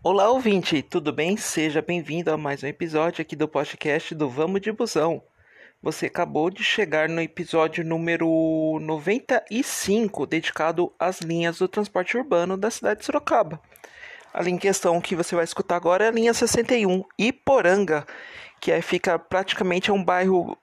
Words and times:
Olá, 0.00 0.30
ouvinte, 0.30 0.80
tudo 0.80 1.12
bem? 1.12 1.36
Seja 1.36 1.82
bem-vindo 1.82 2.30
a 2.30 2.36
mais 2.36 2.62
um 2.62 2.68
episódio 2.68 3.20
aqui 3.20 3.34
do 3.34 3.48
podcast 3.48 4.14
do 4.14 4.30
Vamos 4.30 4.60
de 4.60 4.70
Busão. 4.70 5.20
Você 5.82 6.06
acabou 6.06 6.50
de 6.50 6.62
chegar 6.62 7.08
no 7.08 7.20
episódio 7.20 7.84
número 7.84 8.78
95, 8.80 10.24
dedicado 10.24 10.92
às 11.00 11.18
linhas 11.20 11.58
do 11.58 11.66
transporte 11.66 12.16
urbano 12.16 12.56
da 12.56 12.70
cidade 12.70 13.00
de 13.00 13.06
Sorocaba. 13.06 13.60
A 14.32 14.40
linha 14.40 14.54
em 14.54 14.60
questão 14.60 15.00
que 15.00 15.16
você 15.16 15.34
vai 15.34 15.42
escutar 15.42 15.74
agora 15.74 16.04
é 16.04 16.08
a 16.08 16.12
linha 16.12 16.32
61, 16.32 17.02
Iporanga, 17.18 18.06
que 18.60 18.70
é, 18.70 18.80
fica 18.80 19.18
praticamente 19.18 19.90
um 19.90 20.02
bairro 20.02 20.56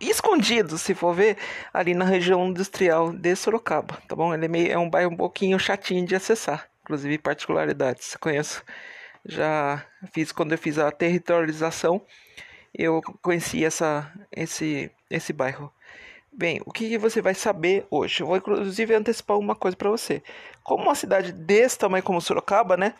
escondido, 0.00 0.78
se 0.78 0.94
for 0.94 1.12
ver, 1.12 1.36
ali 1.70 1.92
na 1.92 2.06
região 2.06 2.46
industrial 2.46 3.12
de 3.12 3.36
Sorocaba, 3.36 3.98
tá 4.08 4.16
bom? 4.16 4.32
Ele 4.32 4.46
é, 4.46 4.48
meio, 4.48 4.72
é 4.72 4.78
um 4.78 4.88
bairro 4.88 5.10
um 5.10 5.16
pouquinho 5.16 5.58
chatinho 5.58 6.06
de 6.06 6.16
acessar 6.16 6.73
inclusive 6.84 7.18
particularidades. 7.18 8.14
Conheço, 8.16 8.62
já 9.24 9.84
fiz 10.12 10.30
quando 10.30 10.52
eu 10.52 10.58
fiz 10.58 10.78
a 10.78 10.90
territorialização, 10.90 12.04
eu 12.74 13.00
conheci 13.22 13.64
essa, 13.64 14.12
esse, 14.30 14.90
esse 15.10 15.32
bairro. 15.32 15.72
Bem, 16.36 16.60
o 16.66 16.72
que 16.72 16.98
você 16.98 17.22
vai 17.22 17.32
saber 17.32 17.86
hoje? 17.90 18.20
Eu 18.20 18.26
vou 18.26 18.36
inclusive 18.36 18.94
antecipar 18.94 19.38
uma 19.38 19.54
coisa 19.54 19.76
para 19.76 19.88
você. 19.88 20.20
Como 20.64 20.82
uma 20.82 20.94
cidade 20.94 21.32
desse 21.32 21.78
tamanho 21.78 22.02
como 22.02 22.20
Sorocaba, 22.20 22.76
né? 22.76 22.94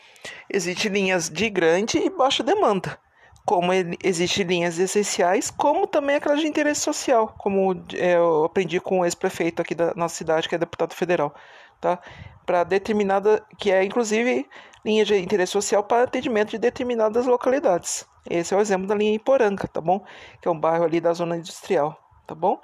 Existem 0.48 0.92
linhas 0.92 1.28
de 1.28 1.50
grande 1.50 1.98
e 1.98 2.08
baixa 2.08 2.44
demanda. 2.44 2.96
Como 3.44 3.72
existem 4.02 4.46
linhas 4.46 4.78
essenciais, 4.78 5.50
como 5.50 5.86
também 5.86 6.16
aquelas 6.16 6.40
de 6.40 6.46
interesse 6.46 6.80
social, 6.80 7.34
como 7.36 7.72
é, 7.94 8.14
eu 8.14 8.44
aprendi 8.44 8.80
com 8.80 9.00
o 9.00 9.04
ex-prefeito 9.04 9.60
aqui 9.60 9.74
da 9.74 9.92
nossa 9.94 10.14
cidade, 10.14 10.48
que 10.48 10.54
é 10.54 10.58
deputado 10.58 10.94
federal, 10.94 11.34
tá? 11.80 11.98
para 12.44 12.64
determinada, 12.64 13.44
que 13.58 13.70
é 13.70 13.84
inclusive 13.84 14.46
linha 14.84 15.04
de 15.04 15.16
interesse 15.16 15.52
social 15.52 15.82
para 15.82 16.04
atendimento 16.04 16.50
de 16.50 16.58
determinadas 16.58 17.26
localidades. 17.26 18.06
Esse 18.28 18.54
é 18.54 18.56
o 18.56 18.60
exemplo 18.60 18.86
da 18.86 18.94
linha 18.94 19.14
Iporanga, 19.14 19.66
tá 19.66 19.80
bom? 19.80 20.04
Que 20.40 20.48
é 20.48 20.50
um 20.50 20.58
bairro 20.58 20.84
ali 20.84 21.00
da 21.00 21.12
zona 21.12 21.36
industrial, 21.36 21.98
tá 22.26 22.34
bom? 22.34 22.60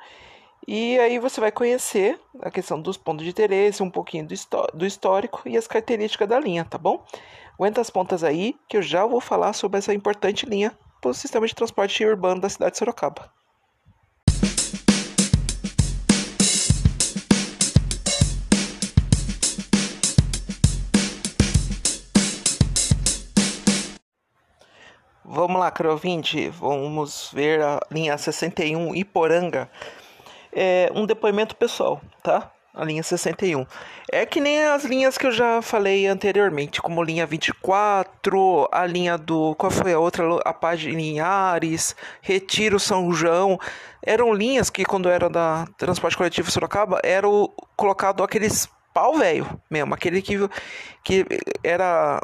E 0.67 0.99
aí 0.99 1.19
você 1.19 1.41
vai 1.41 1.51
conhecer 1.51 2.21
a 2.43 2.51
questão 2.51 2.81
dos 2.81 2.97
pontos 2.97 3.25
de 3.25 3.31
interesse, 3.31 3.83
um 3.83 3.91
pouquinho 3.91 4.27
do, 4.27 4.35
do 4.75 4.87
histórico 4.87 5.43
e 5.47 5.57
as 5.57 5.67
características 5.67 6.29
da 6.29 6.39
linha, 6.39 6.65
tá 6.65 6.79
bom? 6.79 7.05
Aguenta 7.55 7.81
as 7.81 7.91
pontas 7.91 8.23
aí 8.23 8.55
que 8.69 8.77
eu 8.77 8.83
já 8.83 9.05
vou 9.07 9.21
falar 9.21 9.53
sobre 9.53 9.79
essa 9.79 9.93
importante 9.93 10.47
linha 10.47 10.77
para 11.01 11.11
o 11.11 11.15
sistema 11.15 11.47
de 11.47 11.55
transporte 11.55 12.05
urbano 12.05 12.41
da 12.41 12.49
cidade 12.49 12.73
de 12.73 12.79
Sorocaba. 12.79 13.40
Lá, 25.61 25.71
caro 25.71 25.91
ouvinte, 25.91 26.49
vamos 26.49 27.31
ver 27.35 27.61
a 27.61 27.81
linha 27.91 28.17
61 28.17 28.95
Iporanga. 28.95 29.71
É 30.51 30.91
um 30.95 31.05
depoimento 31.05 31.55
pessoal, 31.55 32.01
tá? 32.23 32.51
A 32.73 32.83
linha 32.83 33.03
61. 33.03 33.67
É 34.11 34.25
que 34.25 34.41
nem 34.41 34.65
as 34.65 34.85
linhas 34.85 35.19
que 35.19 35.27
eu 35.27 35.31
já 35.31 35.61
falei 35.61 36.07
anteriormente, 36.07 36.81
como 36.81 37.03
linha 37.03 37.27
24, 37.27 38.71
a 38.73 38.87
linha 38.87 39.19
do. 39.19 39.55
Qual 39.57 39.71
foi 39.71 39.93
a 39.93 39.99
outra? 39.99 40.25
A 40.47 40.55
página 40.55 40.97
Linhares, 40.97 41.95
Retiro 42.23 42.81
São 42.81 43.13
João. 43.13 43.61
Eram 44.03 44.33
linhas 44.33 44.71
que, 44.71 44.83
quando 44.83 45.11
eram 45.11 45.31
da 45.31 45.67
Transporte 45.77 46.17
Coletivo 46.17 46.51
Sorocaba, 46.51 47.01
eram 47.05 47.53
colocado 47.77 48.23
aqueles 48.23 48.67
pau 48.95 49.19
velho 49.19 49.47
mesmo, 49.71 49.93
aquele 49.93 50.23
que, 50.23 50.39
que 51.05 51.27
era 51.63 52.19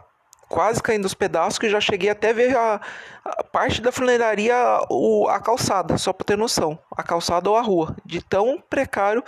quase 0.49 0.83
caindo 0.83 1.05
os 1.05 1.15
pedaços, 1.15 1.59
que 1.59 1.69
já 1.69 1.81
cheguei 1.81 2.11
até 2.11 2.33
ver 2.33 2.57
a, 2.57 2.81
a 3.25 3.45
parte 3.45 3.81
da 3.83 3.91
funilaria, 3.91 4.57
o, 4.89 5.29
a 5.29 5.41
calçada, 5.41 5.99
só 5.99 6.13
para 6.13 6.25
ter 6.25 6.37
noção, 6.37 6.79
a 6.97 7.03
calçada 7.03 7.51
ou 7.51 7.57
a 7.57 7.63
rua, 7.63 7.97
de 8.05 8.23
tão 8.23 8.63
precário 8.71 9.23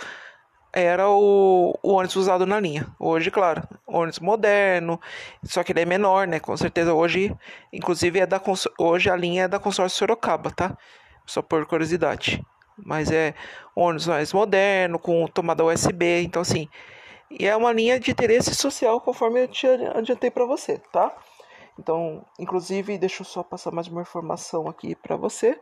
era 0.71 1.09
o, 1.09 1.77
o 1.81 1.93
ônibus 1.93 2.15
usado 2.15 2.45
na 2.45 2.59
linha. 2.59 2.87
Hoje, 2.99 3.31
claro, 3.31 3.63
ônibus 3.87 4.19
moderno, 4.19 4.99
só 5.43 5.63
que 5.63 5.71
ele 5.71 5.81
é 5.81 5.85
menor, 5.85 6.27
né? 6.27 6.39
Com 6.39 6.55
certeza 6.55 6.93
hoje, 6.93 7.35
inclusive 7.73 8.19
é 8.19 8.25
da 8.25 8.39
hoje 8.77 9.09
a 9.09 9.15
linha 9.15 9.43
é 9.43 9.47
da 9.47 9.59
consórcio 9.59 9.97
Sorocaba, 9.97 10.51
tá? 10.51 10.77
Só 11.25 11.41
por 11.41 11.65
curiosidade. 11.65 12.43
Mas 12.77 13.11
é 13.11 13.33
ônibus 13.75 14.07
mais 14.07 14.31
moderno, 14.31 14.99
com 14.99 15.27
tomada 15.27 15.65
USB, 15.65 16.21
então 16.21 16.41
assim, 16.41 16.69
e 17.31 17.47
é 17.47 17.55
uma 17.55 17.71
linha 17.71 17.99
de 17.99 18.11
interesse 18.11 18.55
social, 18.55 18.99
conforme 19.01 19.43
eu 19.43 19.47
te 19.47 19.67
adiantei 19.67 20.31
para 20.31 20.45
você, 20.45 20.79
tá? 20.91 21.15
Então, 21.77 22.25
inclusive, 22.37 22.97
deixa 22.97 23.21
eu 23.21 23.25
só 23.25 23.43
passar 23.43 23.71
mais 23.71 23.87
uma 23.87 24.01
informação 24.01 24.67
aqui 24.67 24.95
para 24.95 25.15
você. 25.15 25.59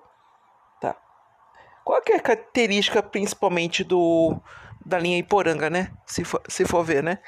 Tá. 0.79 0.95
Qual 1.83 2.01
é 2.09 2.16
a 2.16 2.19
característica 2.19 3.03
principalmente 3.03 3.83
do 3.83 4.35
da 4.85 4.97
linha 4.97 5.17
Iporanga, 5.17 5.69
né? 5.69 5.91
Se 6.05 6.23
for, 6.23 6.41
se 6.47 6.66
for 6.66 6.83
ver, 6.83 7.03
né? 7.03 7.19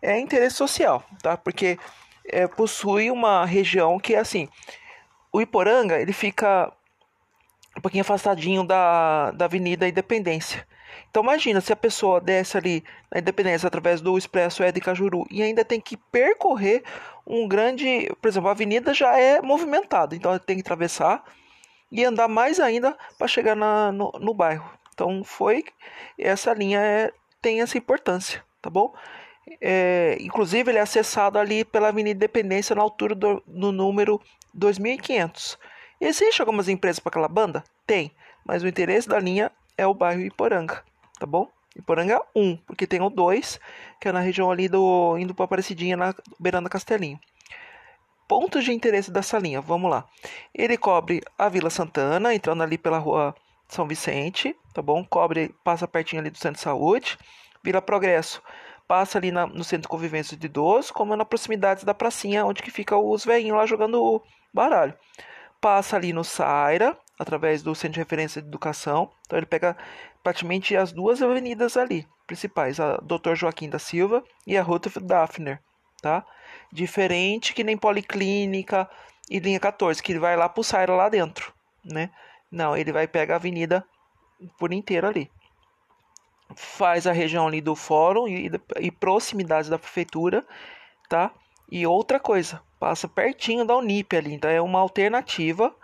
É 0.00 0.18
interesse 0.18 0.56
social, 0.56 1.02
tá? 1.20 1.36
Porque 1.36 1.78
é, 2.24 2.46
possui 2.46 3.10
uma 3.10 3.44
região 3.44 3.98
que 3.98 4.14
é 4.14 4.18
assim. 4.18 4.48
O 5.32 5.40
Iporanga, 5.40 6.00
ele 6.00 6.12
fica 6.12 6.72
um 7.76 7.80
pouquinho 7.80 8.02
afastadinho 8.02 8.64
da, 8.64 9.32
da 9.32 9.44
Avenida 9.44 9.88
Independência. 9.88 10.66
Então 11.10 11.22
imagina 11.22 11.60
se 11.60 11.72
a 11.72 11.76
pessoa 11.76 12.20
desce 12.20 12.56
ali 12.56 12.84
na 13.10 13.20
Independência 13.20 13.66
através 13.66 14.00
do 14.00 14.16
Expresso 14.16 14.62
de 14.72 14.80
Cajuru 14.80 15.26
e 15.30 15.42
ainda 15.42 15.64
tem 15.64 15.80
que 15.80 15.96
percorrer 15.96 16.82
um 17.26 17.46
grande, 17.46 18.10
por 18.20 18.28
exemplo, 18.28 18.48
a 18.48 18.52
avenida 18.52 18.92
já 18.92 19.18
é 19.18 19.40
movimentada, 19.40 20.14
então 20.16 20.36
tem 20.38 20.56
que 20.56 20.62
atravessar 20.62 21.24
e 21.90 22.04
andar 22.04 22.28
mais 22.28 22.60
ainda 22.60 22.96
para 23.18 23.28
chegar 23.28 23.56
na, 23.56 23.92
no, 23.92 24.10
no, 24.20 24.34
bairro. 24.34 24.70
Então 24.94 25.22
foi 25.24 25.64
essa 26.18 26.52
linha 26.52 26.80
é, 26.80 27.12
tem 27.40 27.60
essa 27.60 27.78
importância, 27.78 28.44
tá 28.60 28.70
bom? 28.70 28.94
É, 29.60 30.16
inclusive 30.20 30.70
ele 30.70 30.78
é 30.78 30.82
acessado 30.82 31.38
ali 31.38 31.64
pela 31.64 31.88
Avenida 31.88 32.16
Independência 32.16 32.74
na 32.76 32.82
altura 32.82 33.14
do, 33.14 33.42
do 33.46 33.72
número 33.72 34.20
2500. 34.54 35.58
Existe 36.00 36.40
algumas 36.40 36.68
empresas 36.68 36.98
para 36.98 37.10
aquela 37.10 37.28
banda? 37.28 37.64
Tem, 37.86 38.12
mas 38.44 38.62
o 38.62 38.68
interesse 38.68 39.08
da 39.08 39.18
linha 39.18 39.50
é 39.80 39.86
o 39.86 39.94
bairro 39.94 40.20
Iporanga 40.20 40.84
tá 41.20 41.26
bom? 41.26 41.46
Iporanga 41.76 42.20
1, 42.34 42.56
porque 42.66 42.86
tem 42.86 43.00
o 43.00 43.10
2, 43.10 43.60
que 44.00 44.08
é 44.08 44.12
na 44.12 44.20
região 44.20 44.50
ali 44.50 44.68
do 44.68 45.16
indo 45.18 45.34
para 45.34 45.44
Aparecidinha, 45.44 45.96
na 45.96 46.14
beirando 46.40 46.68
Castelinho. 46.68 47.20
Pontos 48.26 48.64
de 48.64 48.72
interesse 48.72 49.10
dessa 49.10 49.38
linha, 49.38 49.60
vamos 49.60 49.90
lá. 49.90 50.04
Ele 50.54 50.76
cobre 50.78 51.20
a 51.38 51.48
Vila 51.48 51.68
Santana, 51.68 52.34
entrando 52.34 52.62
ali 52.62 52.78
pela 52.78 52.98
rua 52.98 53.34
São 53.68 53.86
Vicente, 53.86 54.56
tá 54.72 54.80
bom? 54.80 55.04
Cobre, 55.04 55.54
passa 55.62 55.86
pertinho 55.86 56.22
ali 56.22 56.30
do 56.30 56.38
Centro 56.38 56.56
de 56.56 56.62
Saúde. 56.62 57.18
Vila 57.62 57.82
Progresso, 57.82 58.42
passa 58.88 59.18
ali 59.18 59.30
na, 59.30 59.46
no 59.46 59.62
Centro 59.62 59.82
de 59.82 59.88
Convivência 59.88 60.36
de 60.36 60.46
Idosos, 60.46 60.90
como 60.90 61.14
na 61.14 61.24
proximidade 61.24 61.84
da 61.84 61.92
pracinha, 61.92 62.46
onde 62.46 62.62
que 62.62 62.70
fica 62.70 62.96
os 62.96 63.24
velhinhos 63.24 63.56
lá 63.56 63.66
jogando 63.66 64.22
baralho. 64.54 64.94
Passa 65.60 65.96
ali 65.96 66.12
no 66.12 66.24
Saira, 66.24 66.96
através 67.20 67.62
do 67.62 67.74
Centro 67.74 67.92
de 67.92 67.98
Referência 67.98 68.40
de 68.40 68.48
Educação. 68.48 69.12
Então 69.26 69.38
ele 69.38 69.44
pega 69.44 69.76
praticamente 70.22 70.74
as 70.74 70.90
duas 70.90 71.20
avenidas 71.20 71.76
ali 71.76 72.08
principais, 72.26 72.80
a 72.80 72.96
Dr. 72.98 73.34
Joaquim 73.34 73.68
da 73.68 73.78
Silva 73.78 74.24
e 74.46 74.56
a 74.56 74.62
Rudolf 74.62 74.96
Daphner, 74.98 75.60
tá? 76.00 76.24
Diferente 76.72 77.52
que 77.52 77.62
nem 77.62 77.76
Policlínica 77.76 78.88
e 79.28 79.38
linha 79.38 79.60
14, 79.60 80.02
que 80.02 80.12
ele 80.12 80.18
vai 80.18 80.34
lá 80.34 80.48
pro 80.48 80.64
Saira 80.64 80.94
lá 80.94 81.10
dentro, 81.10 81.52
né? 81.84 82.08
Não, 82.50 82.76
ele 82.76 82.92
vai 82.92 83.06
pegar 83.06 83.34
a 83.34 83.36
avenida 83.36 83.84
por 84.58 84.72
inteiro 84.72 85.08
ali. 85.08 85.30
Faz 86.54 87.06
a 87.06 87.12
região 87.12 87.46
ali 87.46 87.60
do 87.60 87.76
fórum 87.76 88.26
e, 88.26 88.50
e 88.78 88.90
proximidades 88.90 89.68
da 89.68 89.78
prefeitura, 89.78 90.46
tá? 91.08 91.32
E 91.70 91.86
outra 91.86 92.18
coisa, 92.18 92.62
passa 92.78 93.06
pertinho 93.06 93.64
da 93.64 93.76
Unip 93.76 94.16
ali, 94.16 94.32
então 94.32 94.50
é 94.50 94.60
uma 94.60 94.78
alternativa 94.78 95.74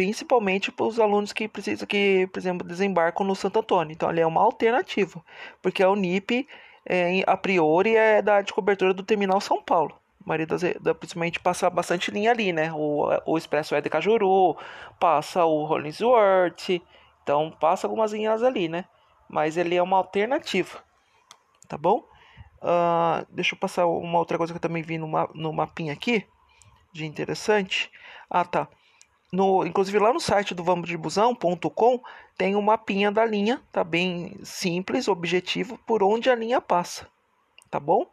principalmente 0.00 0.72
para 0.72 0.86
os 0.86 0.98
alunos 0.98 1.30
que 1.30 1.46
precisam 1.46 1.86
que, 1.86 2.26
por 2.32 2.38
exemplo, 2.38 2.66
desembarcam 2.66 3.26
no 3.26 3.36
Santo 3.36 3.58
Antônio. 3.58 3.92
Então, 3.92 4.08
ali 4.08 4.22
é 4.22 4.26
uma 4.26 4.40
alternativa, 4.40 5.22
porque 5.60 5.82
a 5.82 5.90
Unip, 5.90 6.48
é, 6.86 7.22
a 7.26 7.36
priori, 7.36 7.94
é 7.94 8.22
da 8.22 8.40
de 8.40 8.50
cobertura 8.50 8.94
do 8.94 9.02
Terminal 9.02 9.42
São 9.42 9.62
Paulo. 9.62 9.94
Maioria 10.24 10.46
das, 10.46 10.62
da, 10.80 10.94
principalmente 10.94 11.38
passa 11.38 11.68
bastante 11.68 12.10
linha 12.10 12.30
ali, 12.30 12.50
né? 12.50 12.72
O, 12.72 13.10
o 13.26 13.36
Expresso 13.36 13.74
é 13.74 13.80
de 13.82 13.90
Cajuru, 13.90 14.56
passa 14.98 15.44
o 15.44 15.66
Hollingsworth, 15.66 16.80
então 17.22 17.54
passa 17.60 17.86
algumas 17.86 18.14
linhas 18.14 18.42
ali, 18.42 18.70
né? 18.70 18.86
Mas 19.28 19.58
ele 19.58 19.74
é 19.74 19.82
uma 19.82 19.98
alternativa, 19.98 20.78
tá 21.68 21.76
bom? 21.76 21.98
Uh, 22.62 23.26
deixa 23.28 23.54
eu 23.54 23.58
passar 23.58 23.86
uma 23.86 24.18
outra 24.18 24.38
coisa 24.38 24.50
que 24.50 24.56
eu 24.56 24.62
também 24.62 24.82
vi 24.82 24.96
no, 24.96 25.06
ma 25.06 25.28
no 25.34 25.52
mapinha 25.52 25.92
aqui, 25.92 26.24
de 26.90 27.04
interessante. 27.04 27.90
Ah, 28.30 28.46
tá. 28.46 28.66
No, 29.32 29.64
inclusive 29.64 29.98
lá 29.98 30.12
no 30.12 30.18
site 30.18 30.54
do 30.54 30.64
vamosdebusão.com 30.64 32.02
tem 32.36 32.56
um 32.56 32.62
mapinha 32.62 33.12
da 33.12 33.24
linha, 33.24 33.62
tá 33.70 33.84
bem 33.84 34.36
simples, 34.42 35.06
objetivo, 35.06 35.78
por 35.86 36.02
onde 36.02 36.28
a 36.28 36.34
linha 36.34 36.60
passa, 36.60 37.06
tá 37.70 37.78
bom? 37.78 38.06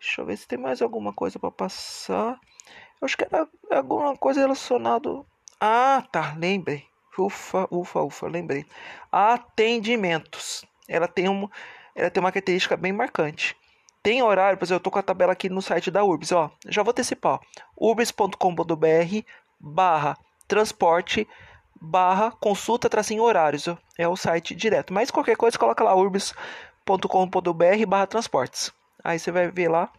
Deixa 0.00 0.20
eu 0.20 0.26
ver 0.26 0.36
se 0.36 0.48
tem 0.48 0.58
mais 0.58 0.82
alguma 0.82 1.12
coisa 1.12 1.38
para 1.38 1.50
passar. 1.50 2.40
Eu 3.00 3.06
acho 3.06 3.16
que 3.16 3.24
era 3.24 3.46
alguma 3.70 4.16
coisa 4.16 4.40
relacionada. 4.40 5.24
Ah, 5.60 6.04
tá, 6.10 6.34
lembrei. 6.36 6.84
Ufa, 7.18 7.66
ufa, 7.70 8.02
ufa, 8.02 8.26
lembrei. 8.26 8.66
Atendimentos. 9.10 10.64
Ela 10.88 11.08
tem, 11.08 11.28
um, 11.28 11.48
ela 11.94 12.10
tem 12.10 12.20
uma 12.20 12.30
característica 12.30 12.76
bem 12.76 12.92
marcante. 12.92 13.56
Tem 14.02 14.22
horário, 14.22 14.58
por 14.58 14.64
exemplo, 14.64 14.78
eu 14.78 14.82
tô 14.84 14.90
com 14.90 14.98
a 14.98 15.02
tabela 15.02 15.32
aqui 15.32 15.48
no 15.48 15.62
site 15.62 15.90
da 15.90 16.04
Urbis, 16.04 16.32
ó. 16.32 16.50
Já 16.66 16.82
vou 16.82 16.90
antecipar. 16.90 17.40
urbis.com.br 17.76 19.24
barra 19.58 20.16
transporte 20.46 21.26
barra 21.80 22.30
consulta 22.30 22.88
tracinho 22.88 23.22
horários. 23.22 23.66
É 23.98 24.08
o 24.08 24.16
site 24.16 24.54
direto. 24.54 24.92
Mas 24.92 25.10
qualquer 25.10 25.36
coisa, 25.36 25.58
coloca 25.58 25.84
lá 25.84 25.94
urbis.com.br 25.94 27.86
barra 27.86 28.06
transportes. 28.06 28.72
Aí 29.02 29.18
você 29.18 29.30
vai 29.30 29.50
ver 29.50 29.68
lá. 29.68 29.90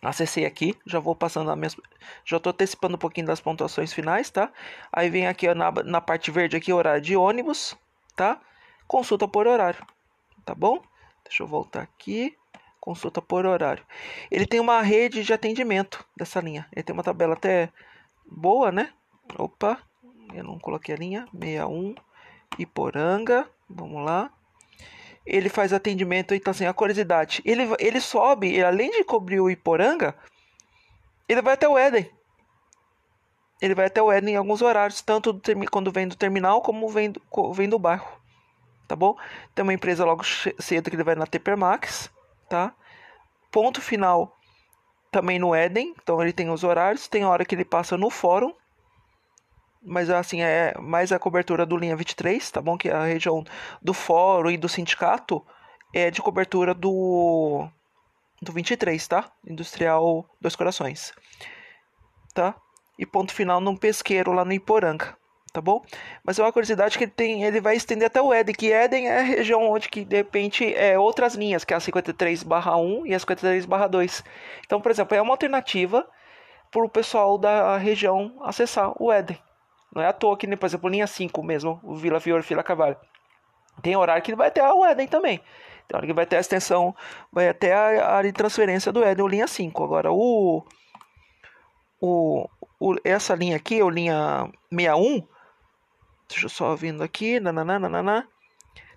Acessei 0.00 0.44
aqui, 0.44 0.76
já 0.84 0.98
vou 0.98 1.14
passando 1.14 1.50
a 1.50 1.54
mesma. 1.54 1.80
Já 2.24 2.36
estou 2.36 2.50
antecipando 2.50 2.96
um 2.96 2.98
pouquinho 2.98 3.26
das 3.26 3.40
pontuações 3.40 3.92
finais, 3.92 4.30
tá? 4.30 4.50
Aí 4.92 5.08
vem 5.08 5.28
aqui 5.28 5.48
ó, 5.48 5.54
na, 5.54 5.70
na 5.70 6.00
parte 6.00 6.28
verde 6.28 6.56
aqui, 6.56 6.72
horário 6.72 7.00
de 7.00 7.16
ônibus, 7.16 7.76
tá? 8.16 8.40
Consulta 8.88 9.28
por 9.28 9.46
horário, 9.46 9.86
tá 10.44 10.56
bom? 10.56 10.82
Deixa 11.22 11.44
eu 11.44 11.46
voltar 11.46 11.82
aqui. 11.82 12.36
Consulta 12.80 13.22
por 13.22 13.46
horário. 13.46 13.86
Ele 14.28 14.44
tem 14.44 14.58
uma 14.58 14.82
rede 14.82 15.22
de 15.22 15.32
atendimento 15.32 16.04
dessa 16.16 16.40
linha. 16.40 16.66
Ele 16.72 16.82
tem 16.82 16.92
uma 16.92 17.04
tabela 17.04 17.34
até 17.34 17.68
boa, 18.26 18.72
né? 18.72 18.92
Opa, 19.38 19.78
eu 20.34 20.44
não 20.44 20.58
coloquei 20.58 20.94
a 20.94 20.98
linha. 20.98 21.28
61 21.32 21.94
Iporanga. 22.58 23.48
Vamos 23.68 24.04
lá 24.04 24.30
ele 25.24 25.48
faz 25.48 25.72
atendimento, 25.72 26.34
então 26.34 26.50
assim, 26.50 26.66
a 26.66 26.74
curiosidade, 26.74 27.40
ele, 27.44 27.62
ele 27.78 28.00
sobe, 28.00 28.62
além 28.62 28.90
de 28.90 29.04
cobrir 29.04 29.40
o 29.40 29.48
Iporanga, 29.48 30.14
ele 31.28 31.40
vai 31.40 31.54
até 31.54 31.68
o 31.68 31.78
Éden. 31.78 32.10
Ele 33.60 33.74
vai 33.74 33.86
até 33.86 34.02
o 34.02 34.10
Éden 34.10 34.34
em 34.34 34.36
alguns 34.36 34.60
horários, 34.60 35.00
tanto 35.00 35.40
quando 35.70 35.92
vem 35.92 36.08
do 36.08 36.16
terminal 36.16 36.60
como 36.60 36.88
vem 36.88 37.12
do, 37.12 37.22
vem 37.52 37.68
do 37.68 37.78
bairro. 37.78 38.20
Tá 38.88 38.96
bom? 38.96 39.16
Tem 39.54 39.62
uma 39.62 39.72
empresa 39.72 40.04
logo 40.04 40.24
cedo 40.24 40.90
que 40.90 40.96
ele 40.96 41.04
vai 41.04 41.14
na 41.14 41.26
Tepermax, 41.26 42.10
tá? 42.48 42.74
Ponto 43.50 43.80
final 43.80 44.36
também 45.10 45.38
no 45.38 45.54
Éden, 45.54 45.94
então 46.02 46.20
ele 46.20 46.32
tem 46.32 46.50
os 46.50 46.64
horários, 46.64 47.06
tem 47.06 47.24
hora 47.24 47.44
que 47.44 47.54
ele 47.54 47.64
passa 47.64 47.96
no 47.96 48.10
fórum, 48.10 48.52
mas 49.82 50.08
assim, 50.10 50.42
é 50.42 50.74
mais 50.78 51.12
a 51.12 51.18
cobertura 51.18 51.66
do 51.66 51.76
linha 51.76 51.96
23, 51.96 52.50
tá 52.50 52.60
bom? 52.60 52.78
Que 52.78 52.88
é 52.88 52.92
a 52.92 53.04
região 53.04 53.44
do 53.80 53.92
fórum 53.92 54.50
e 54.50 54.56
do 54.56 54.68
sindicato 54.68 55.44
é 55.92 56.10
de 56.10 56.22
cobertura 56.22 56.72
do 56.72 57.68
do 58.40 58.52
23, 58.52 59.06
tá? 59.06 59.30
Industrial 59.46 60.26
Dois 60.40 60.56
Corações. 60.56 61.12
Tá? 62.34 62.54
E 62.98 63.06
ponto 63.06 63.32
final 63.32 63.60
num 63.60 63.76
pesqueiro 63.76 64.32
lá 64.32 64.44
no 64.44 64.52
Iporanga, 64.52 65.16
tá 65.52 65.60
bom? 65.60 65.84
Mas 66.24 66.38
é 66.38 66.42
uma 66.42 66.52
curiosidade 66.52 66.98
que 66.98 67.04
ele 67.04 67.12
tem, 67.12 67.44
ele 67.44 67.60
vai 67.60 67.76
estender 67.76 68.06
até 68.06 68.20
o 68.20 68.32
Éden, 68.32 68.54
que 68.54 68.72
Éden 68.72 69.08
é 69.08 69.18
a 69.18 69.22
região 69.22 69.70
onde 69.70 69.88
que 69.88 70.04
de 70.04 70.16
repente 70.16 70.74
é 70.74 70.98
outras 70.98 71.34
linhas, 71.34 71.64
que 71.64 71.72
é 71.72 71.76
a 71.76 71.80
53/1 71.80 73.06
e 73.06 73.14
a 73.14 73.18
53/2. 73.18 74.24
Então, 74.64 74.80
por 74.80 74.90
exemplo, 74.90 75.16
é 75.16 75.22
uma 75.22 75.32
alternativa 75.32 76.06
para 76.70 76.84
o 76.84 76.88
pessoal 76.88 77.38
da 77.38 77.76
região 77.76 78.34
acessar 78.42 78.92
o 79.00 79.12
Éden. 79.12 79.38
Não 79.94 80.02
é 80.02 80.06
à 80.06 80.12
toa 80.12 80.36
que, 80.36 80.56
por 80.56 80.66
exemplo, 80.66 80.88
linha 80.88 81.06
5 81.06 81.42
mesmo, 81.42 81.78
o 81.82 81.94
Vila 81.94 82.18
Fiore 82.18 82.42
Vila 82.42 82.62
Cavalho. 82.62 82.96
Tem 83.82 83.96
horário 83.96 84.22
que 84.22 84.34
vai 84.34 84.50
ter 84.50 84.62
a 84.62 84.72
Eden 84.90 85.06
também. 85.06 85.38
Tem 85.86 85.96
hora 85.96 86.06
que 86.06 86.12
vai 86.12 86.26
ter 86.26 86.36
a 86.36 86.40
extensão, 86.40 86.94
vai 87.30 87.48
até 87.48 87.74
a 87.74 88.10
área 88.14 88.30
de 88.30 88.36
transferência 88.36 88.92
do 88.92 89.04
Eden, 89.04 89.24
o 89.24 89.28
linha 89.28 89.46
5. 89.46 89.84
Agora, 89.84 90.10
o, 90.12 90.64
o, 92.00 92.48
o, 92.80 92.96
essa 93.04 93.34
linha 93.34 93.56
aqui, 93.56 93.82
o 93.82 93.90
linha 93.90 94.50
61, 94.70 95.26
deixa 96.28 96.46
eu 96.46 96.50
só 96.50 96.74
vindo 96.74 97.02
aqui, 97.02 97.38
nananana, 97.40 98.26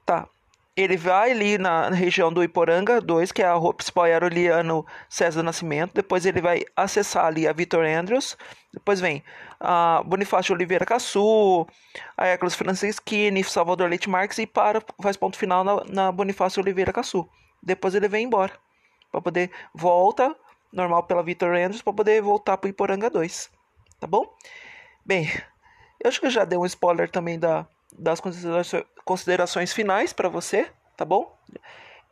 tá, 0.05 0.27
ele 0.75 0.97
vai 0.97 1.31
ali 1.31 1.57
na 1.57 1.89
região 1.89 2.31
do 2.31 2.43
Iporanga 2.43 2.99
2, 2.99 3.31
que 3.31 3.41
é 3.41 3.47
a 3.47 3.59
principal 3.73 4.03
Aeroliano 4.03 4.85
César 5.07 5.41
Nascimento. 5.41 5.93
Depois 5.93 6.25
ele 6.25 6.41
vai 6.41 6.65
acessar 6.75 7.25
ali 7.25 7.47
a 7.47 7.53
Vitor 7.53 7.85
Andrews. 7.85 8.37
Depois 8.73 8.99
vem 8.99 9.23
a 9.59 10.03
Bonifácio 10.05 10.53
Oliveira 10.53 10.85
Caçu, 10.85 11.65
a 12.17 12.27
Eclos 12.27 12.55
Francisquini, 12.55 13.41
Salvador 13.43 13.89
Leite 13.89 14.09
Marques 14.09 14.37
e 14.37 14.45
para, 14.45 14.83
faz 15.01 15.15
ponto 15.15 15.37
final 15.37 15.63
na, 15.63 15.83
na 15.85 16.11
Bonifácio 16.11 16.61
Oliveira 16.61 16.91
Caçu. 16.91 17.27
Depois 17.63 17.95
ele 17.95 18.09
vem 18.09 18.25
embora. 18.25 18.53
Para 19.11 19.21
poder 19.21 19.51
volta 19.73 20.35
normal 20.73 21.03
pela 21.03 21.23
Vitor 21.23 21.55
Andrews 21.55 21.81
para 21.81 21.93
poder 21.93 22.21
voltar 22.21 22.57
para 22.57 22.67
o 22.67 22.69
Iporanga 22.69 23.09
2. 23.09 23.49
Tá 23.97 24.07
bom? 24.07 24.25
Bem, 25.05 25.31
eu 26.03 26.09
acho 26.09 26.19
que 26.19 26.25
eu 26.25 26.31
já 26.31 26.43
dei 26.43 26.57
um 26.57 26.65
spoiler 26.65 27.09
também 27.09 27.39
da, 27.39 27.65
das 27.97 28.21
considerações 29.03 29.73
finais 29.73 30.13
para 30.13 30.29
você, 30.29 30.67
tá 30.95 31.05
bom? 31.05 31.35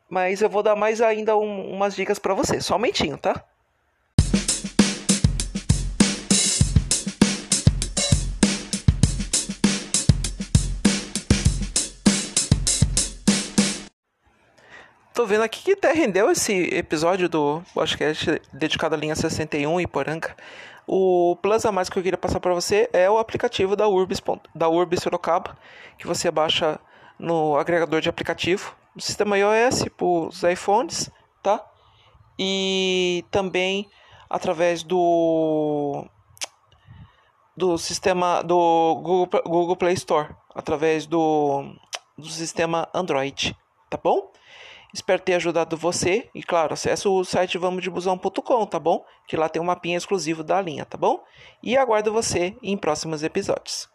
Mas 0.08 0.42
eu 0.42 0.48
vou 0.48 0.62
dar 0.62 0.76
mais 0.76 1.00
ainda 1.00 1.36
um, 1.36 1.72
umas 1.72 1.94
dicas 1.94 2.18
para 2.18 2.34
você, 2.34 2.60
só 2.60 2.74
um 2.74 2.78
momentinho, 2.78 3.18
tá? 3.18 3.44
Tô 15.14 15.24
vendo 15.24 15.44
aqui 15.44 15.62
que 15.62 15.72
até 15.72 15.92
rendeu 15.92 16.28
esse 16.28 16.52
episódio 16.74 17.28
do 17.28 17.62
podcast 17.72 18.42
dedicado 18.52 18.96
à 18.96 18.98
linha 18.98 19.14
61 19.14 19.80
e 19.80 19.86
Poranga. 19.86 20.34
O 20.86 21.36
plus 21.40 21.64
a 21.64 21.72
mais 21.72 21.88
que 21.88 21.98
eu 21.98 22.02
queria 22.02 22.18
passar 22.18 22.40
para 22.40 22.52
você 22.52 22.88
é 22.92 23.10
o 23.10 23.18
aplicativo 23.18 23.74
da 23.74 23.88
Urbis, 23.88 24.22
da 24.54 24.68
Urbis 24.68 25.02
Sorocaba, 25.02 25.56
que 25.98 26.06
você 26.06 26.30
baixa 26.30 26.78
no 27.18 27.56
agregador 27.56 28.00
de 28.00 28.08
aplicativo 28.08 28.74
do 28.94 29.02
sistema 29.02 29.38
iOS 29.38 29.84
para 29.96 30.06
os 30.06 30.42
iPhones, 30.42 31.10
tá? 31.42 31.64
E 32.38 33.24
também 33.30 33.88
através 34.28 34.82
do 34.82 36.04
do 37.56 37.78
sistema 37.78 38.42
do 38.42 38.96
Google, 38.96 39.42
Google 39.44 39.76
Play 39.76 39.94
Store, 39.94 40.34
através 40.52 41.06
do, 41.06 41.72
do 42.18 42.26
sistema 42.26 42.88
Android, 42.92 43.56
tá 43.88 43.96
bom? 44.02 44.32
Espero 44.94 45.20
ter 45.20 45.34
ajudado 45.34 45.76
você. 45.76 46.30
E 46.32 46.40
claro, 46.40 46.72
acesse 46.72 47.08
o 47.08 47.24
site 47.24 47.58
vamosdebusão.com, 47.58 48.66
tá 48.66 48.78
bom? 48.78 49.04
Que 49.26 49.36
lá 49.36 49.48
tem 49.48 49.60
um 49.60 49.64
mapinha 49.64 49.96
exclusivo 49.96 50.44
da 50.44 50.62
linha, 50.62 50.84
tá 50.84 50.96
bom? 50.96 51.20
E 51.60 51.76
aguardo 51.76 52.12
você 52.12 52.56
em 52.62 52.76
próximos 52.76 53.24
episódios. 53.24 53.93